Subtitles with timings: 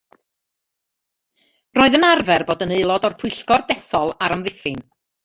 [1.79, 4.81] Roedd yn arfer bod yn aelod o'r Pwyllgor Dethol ar Amddiffyn.